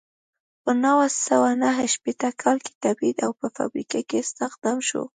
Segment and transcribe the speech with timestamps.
[0.63, 5.01] په نولس سوه نهه شپیته کال کې تبعید او په فابریکه کې استخدام شو.